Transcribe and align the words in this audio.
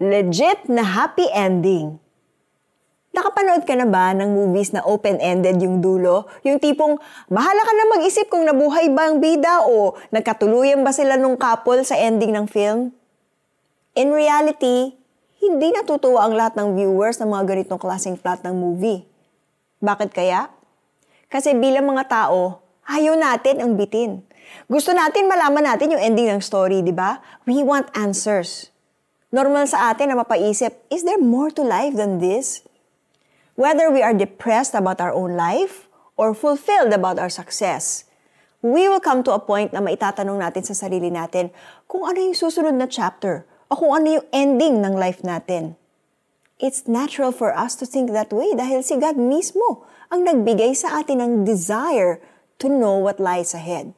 legit 0.00 0.64
na 0.64 0.80
happy 0.80 1.28
ending. 1.28 2.00
Nakapanood 3.12 3.68
ka 3.68 3.76
na 3.76 3.84
ba 3.84 4.16
ng 4.16 4.32
movies 4.32 4.72
na 4.72 4.80
open-ended 4.80 5.60
yung 5.60 5.84
dulo? 5.84 6.24
Yung 6.40 6.56
tipong, 6.56 6.96
bahala 7.28 7.60
ka 7.60 7.72
na 7.76 7.84
mag-isip 7.92 8.32
kung 8.32 8.48
nabuhay 8.48 8.88
ba 8.88 9.12
ang 9.12 9.20
bida 9.20 9.68
o 9.68 9.92
nagkatuluyan 10.08 10.80
ba 10.80 10.96
sila 10.96 11.20
nung 11.20 11.36
couple 11.36 11.84
sa 11.84 12.00
ending 12.00 12.32
ng 12.32 12.48
film? 12.48 12.96
In 13.92 14.08
reality, 14.16 14.96
hindi 15.44 15.68
natutuwa 15.68 16.24
ang 16.24 16.32
lahat 16.32 16.56
ng 16.56 16.80
viewers 16.80 17.20
ng 17.20 17.28
mga 17.28 17.44
ganitong 17.44 17.80
klaseng 17.82 18.16
plot 18.16 18.40
ng 18.40 18.56
movie. 18.56 19.04
Bakit 19.84 20.16
kaya? 20.16 20.48
Kasi 21.28 21.52
bilang 21.52 21.84
mga 21.84 22.08
tao, 22.08 22.64
ayaw 22.88 23.20
natin 23.20 23.60
ang 23.60 23.76
bitin. 23.76 24.24
Gusto 24.64 24.96
natin 24.96 25.28
malaman 25.28 25.76
natin 25.76 25.92
yung 25.92 26.00
ending 26.00 26.32
ng 26.32 26.40
story, 26.40 26.80
di 26.80 26.94
ba? 26.96 27.20
We 27.44 27.60
want 27.60 27.92
answers. 27.92 28.69
Normal 29.30 29.70
sa 29.70 29.94
atin 29.94 30.10
na 30.10 30.18
mapaisip, 30.18 30.74
is 30.90 31.06
there 31.06 31.22
more 31.22 31.54
to 31.54 31.62
life 31.62 31.94
than 31.94 32.18
this? 32.18 32.66
Whether 33.54 33.86
we 33.86 34.02
are 34.02 34.10
depressed 34.10 34.74
about 34.74 34.98
our 34.98 35.14
own 35.14 35.38
life 35.38 35.86
or 36.18 36.34
fulfilled 36.34 36.90
about 36.90 37.22
our 37.22 37.30
success, 37.30 38.10
we 38.58 38.90
will 38.90 38.98
come 38.98 39.22
to 39.22 39.30
a 39.30 39.38
point 39.38 39.70
na 39.70 39.78
maitatanong 39.78 40.42
natin 40.42 40.66
sa 40.66 40.74
sarili 40.74 41.14
natin 41.14 41.54
kung 41.86 42.02
ano 42.02 42.18
yung 42.18 42.34
susunod 42.34 42.74
na 42.74 42.90
chapter 42.90 43.46
o 43.70 43.78
kung 43.78 43.94
ano 43.94 44.18
yung 44.18 44.26
ending 44.34 44.82
ng 44.82 44.98
life 44.98 45.22
natin. 45.22 45.78
It's 46.58 46.90
natural 46.90 47.30
for 47.30 47.54
us 47.54 47.78
to 47.78 47.86
think 47.86 48.10
that 48.10 48.34
way 48.34 48.50
dahil 48.58 48.82
si 48.82 48.98
God 48.98 49.14
mismo 49.14 49.86
ang 50.10 50.26
nagbigay 50.26 50.74
sa 50.74 50.98
atin 50.98 51.22
ng 51.22 51.32
desire 51.46 52.18
to 52.58 52.66
know 52.66 52.98
what 52.98 53.22
lies 53.22 53.54
ahead. 53.54 53.94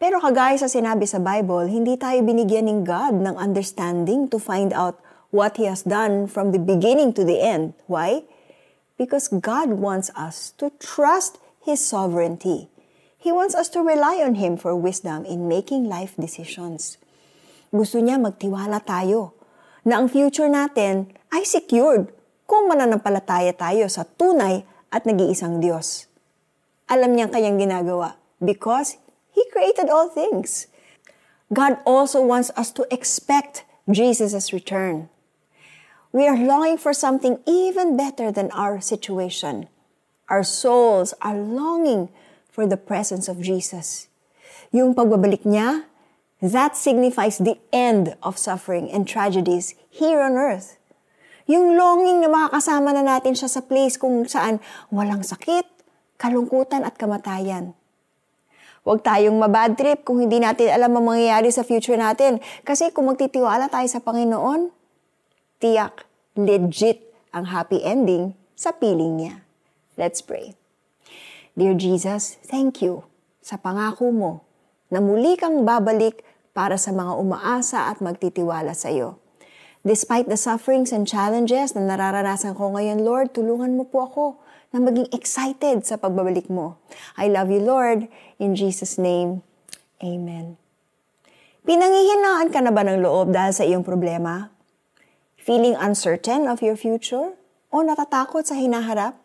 Pero 0.00 0.16
kagaya 0.16 0.56
sa 0.56 0.64
sinabi 0.64 1.04
sa 1.04 1.20
Bible, 1.20 1.68
hindi 1.68 1.92
tayo 2.00 2.24
binigyan 2.24 2.72
ng 2.72 2.88
God 2.88 3.20
ng 3.20 3.36
understanding 3.36 4.32
to 4.32 4.40
find 4.40 4.72
out 4.72 4.96
what 5.28 5.60
He 5.60 5.68
has 5.68 5.84
done 5.84 6.24
from 6.24 6.56
the 6.56 6.62
beginning 6.62 7.12
to 7.12 7.20
the 7.20 7.36
end. 7.36 7.76
Why? 7.84 8.24
Because 8.96 9.28
God 9.28 9.76
wants 9.76 10.08
us 10.16 10.56
to 10.56 10.72
trust 10.80 11.36
His 11.60 11.84
sovereignty. 11.84 12.72
He 13.20 13.28
wants 13.28 13.52
us 13.52 13.68
to 13.76 13.84
rely 13.84 14.24
on 14.24 14.40
Him 14.40 14.56
for 14.56 14.72
wisdom 14.72 15.28
in 15.28 15.52
making 15.52 15.84
life 15.84 16.16
decisions. 16.16 16.96
Gusto 17.68 18.00
niya 18.00 18.16
magtiwala 18.16 18.80
tayo 18.80 19.36
na 19.84 20.00
ang 20.00 20.08
future 20.08 20.48
natin 20.48 21.12
ay 21.28 21.44
secured 21.44 22.08
kung 22.48 22.72
mananampalataya 22.72 23.52
tayo 23.52 23.84
sa 23.92 24.08
tunay 24.08 24.64
at 24.88 25.04
nag-iisang 25.04 25.60
Diyos. 25.60 26.08
Alam 26.88 27.20
niya 27.20 27.28
kayang 27.28 27.60
ginagawa 27.60 28.16
because 28.40 28.96
created 29.50 29.90
all 29.90 30.08
things. 30.08 30.66
God 31.52 31.82
also 31.84 32.22
wants 32.22 32.54
us 32.56 32.70
to 32.78 32.86
expect 32.94 33.66
Jesus' 33.90 34.54
return. 34.54 35.10
We 36.14 36.26
are 36.26 36.38
longing 36.38 36.78
for 36.78 36.94
something 36.94 37.38
even 37.46 37.98
better 37.98 38.30
than 38.30 38.50
our 38.50 38.80
situation. 38.80 39.66
Our 40.30 40.42
souls 40.42 41.14
are 41.22 41.34
longing 41.34 42.10
for 42.50 42.66
the 42.66 42.78
presence 42.78 43.26
of 43.26 43.42
Jesus. 43.42 44.06
Yung 44.70 44.94
pagbabalik 44.94 45.42
niya, 45.42 45.90
that 46.38 46.78
signifies 46.78 47.38
the 47.38 47.58
end 47.74 48.14
of 48.22 48.38
suffering 48.38 48.90
and 48.90 49.06
tragedies 49.06 49.74
here 49.90 50.22
on 50.22 50.38
earth. 50.38 50.78
Yung 51.50 51.74
longing 51.74 52.22
na 52.22 52.30
makakasama 52.30 52.94
na 52.94 53.02
natin 53.02 53.34
siya 53.34 53.50
sa 53.50 53.62
place 53.62 53.98
kung 53.98 54.22
saan 54.22 54.62
walang 54.94 55.26
sakit, 55.26 55.66
kalungkutan 56.14 56.86
at 56.86 56.94
kamatayan. 56.94 57.74
Huwag 58.80 59.04
tayong 59.04 59.36
mabad 59.36 59.76
trip 59.76 60.08
kung 60.08 60.24
hindi 60.24 60.40
natin 60.40 60.72
alam 60.72 60.96
ang 60.96 61.12
mangyayari 61.12 61.52
sa 61.52 61.60
future 61.60 62.00
natin. 62.00 62.40
Kasi 62.64 62.88
kung 62.90 63.12
magtitiwala 63.12 63.68
tayo 63.68 63.84
sa 63.84 64.00
Panginoon, 64.00 64.72
tiyak, 65.60 66.08
legit 66.40 67.04
ang 67.30 67.52
happy 67.52 67.84
ending 67.84 68.32
sa 68.56 68.72
piling 68.72 69.20
niya. 69.20 69.44
Let's 70.00 70.24
pray. 70.24 70.56
Dear 71.52 71.76
Jesus, 71.76 72.40
thank 72.40 72.80
you 72.80 73.04
sa 73.44 73.60
pangako 73.60 74.08
mo 74.08 74.32
na 74.88 75.02
muli 75.04 75.36
kang 75.36 75.68
babalik 75.68 76.24
para 76.56 76.80
sa 76.80 76.88
mga 76.90 77.20
umaasa 77.20 77.92
at 77.92 78.00
magtitiwala 78.00 78.72
sa 78.72 78.88
iyo. 78.88 79.20
Despite 79.80 80.28
the 80.28 80.36
sufferings 80.36 80.92
and 80.92 81.08
challenges 81.08 81.72
na 81.72 81.84
nararanasan 81.84 82.52
ko 82.52 82.72
ngayon, 82.76 83.00
Lord, 83.00 83.32
tulungan 83.32 83.76
mo 83.80 83.88
po 83.88 84.04
ako 84.04 84.24
na 84.70 84.78
maging 84.78 85.10
excited 85.10 85.82
sa 85.82 85.98
pagbabalik 85.98 86.46
mo. 86.46 86.78
I 87.18 87.26
love 87.26 87.50
you, 87.50 87.58
Lord. 87.62 88.06
In 88.38 88.54
Jesus' 88.54 88.98
name, 88.98 89.42
Amen. 90.00 90.56
Pinangihinaan 91.68 92.48
ka 92.48 92.64
na 92.64 92.72
ba 92.72 92.80
ng 92.80 93.04
loob 93.04 93.36
dahil 93.36 93.52
sa 93.52 93.68
iyong 93.68 93.84
problema? 93.84 94.48
Feeling 95.36 95.76
uncertain 95.76 96.48
of 96.48 96.64
your 96.64 96.72
future? 96.72 97.36
O 97.68 97.84
natatakot 97.84 98.48
sa 98.48 98.56
hinaharap? 98.56 99.20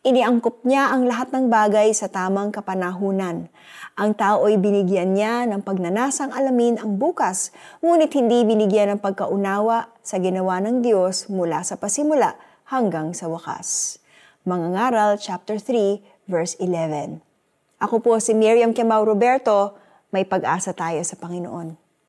Iniangkop 0.00 0.64
niya 0.64 0.96
ang 0.96 1.04
lahat 1.04 1.28
ng 1.28 1.52
bagay 1.52 1.92
sa 1.92 2.08
tamang 2.08 2.48
kapanahunan. 2.48 3.52
Ang 4.00 4.10
tao 4.16 4.48
ay 4.48 4.56
binigyan 4.56 5.12
niya 5.12 5.44
ng 5.44 5.60
pagnanasang 5.60 6.32
alamin 6.32 6.80
ang 6.80 6.96
bukas, 6.96 7.52
ngunit 7.84 8.08
hindi 8.16 8.48
binigyan 8.48 8.96
ng 8.96 9.00
pagkaunawa 9.04 9.92
sa 10.00 10.16
ginawa 10.16 10.56
ng 10.64 10.80
Diyos 10.80 11.28
mula 11.28 11.60
sa 11.60 11.76
pasimula 11.76 12.40
hanggang 12.72 13.12
sa 13.12 13.28
wakas. 13.28 14.00
Mangangaral, 14.50 15.14
chapter 15.14 15.62
3, 15.62 16.26
verse 16.26 16.58
11. 16.58 17.22
Ako 17.78 18.02
po 18.02 18.18
si 18.18 18.34
Miriam 18.34 18.74
Kemau 18.74 19.06
Roberto, 19.06 19.78
may 20.10 20.26
pag-asa 20.26 20.74
tayo 20.74 20.98
sa 21.06 21.14
Panginoon. 21.14 21.89